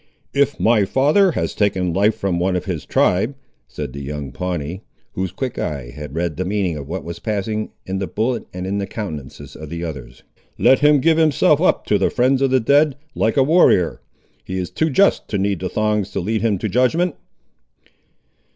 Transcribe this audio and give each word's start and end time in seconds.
"If 0.33 0.59
my 0.59 0.83
father 0.83 1.33
has 1.33 1.53
taken 1.53 1.93
life 1.93 2.15
from 2.15 2.39
one 2.39 2.55
of 2.55 2.65
his 2.65 2.87
tribe," 2.87 3.35
said 3.67 3.93
the 3.93 4.01
young 4.01 4.31
Pawnee, 4.31 4.81
whose 5.11 5.31
quick 5.31 5.59
eye 5.59 5.91
had 5.95 6.15
read 6.15 6.37
the 6.37 6.43
meaning 6.43 6.75
of 6.75 6.89
what 6.89 7.03
was 7.03 7.19
passing, 7.19 7.69
in 7.85 7.99
the 7.99 8.07
bullet 8.07 8.47
and 8.51 8.65
in 8.65 8.79
the 8.79 8.87
countenances 8.87 9.55
of 9.55 9.69
the 9.69 9.83
others, 9.83 10.23
"let 10.57 10.79
him 10.79 11.01
give 11.01 11.19
himself 11.19 11.61
up 11.61 11.85
to 11.85 11.99
the 11.99 12.09
friends 12.09 12.41
of 12.41 12.49
the 12.49 12.59
dead, 12.59 12.95
like 13.13 13.37
a 13.37 13.43
warrior. 13.43 14.01
He 14.43 14.57
is 14.57 14.71
too 14.71 14.89
just 14.89 15.27
to 15.27 15.37
need 15.37 15.59
thongs 15.61 16.09
to 16.13 16.19
lead 16.19 16.41
him 16.41 16.57
to 16.57 16.67
judgment." 16.67 17.13